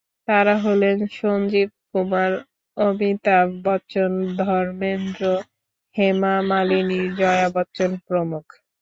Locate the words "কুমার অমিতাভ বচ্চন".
1.91-4.11